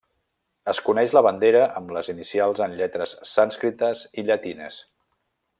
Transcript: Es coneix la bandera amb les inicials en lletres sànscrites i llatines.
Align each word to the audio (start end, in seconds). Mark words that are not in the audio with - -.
Es 0.71 0.79
coneix 0.85 1.13
la 1.17 1.23
bandera 1.27 1.61
amb 1.81 1.93
les 1.97 2.09
inicials 2.15 2.63
en 2.69 2.75
lletres 2.81 3.15
sànscrites 3.35 4.03
i 4.23 4.29
llatines. 4.31 4.83